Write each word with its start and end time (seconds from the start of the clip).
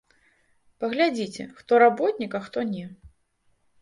Паглядзіце, 0.83 1.43
хто 1.59 1.73
работнік, 1.85 2.31
а 2.41 2.43
хто 2.47 2.59
не. 2.73 2.85